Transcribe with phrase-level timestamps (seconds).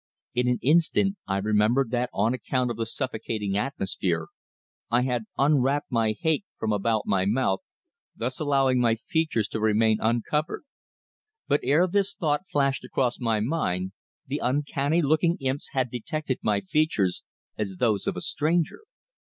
[0.33, 4.29] In an instant I remembered that on account of the suffocating atmosphere
[4.89, 7.59] I had unwrapped my haick from about my mouth,
[8.15, 10.63] thus allowing my features to remain uncovered.
[11.47, 13.91] But ere this thought flashed across my mind
[14.25, 17.21] the uncanny looking imps had detected my features
[17.55, 18.79] as those of a stranger.